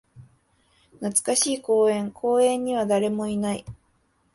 [0.99, 2.09] 懐かしい公園。
[2.09, 3.63] 公園には誰もいない。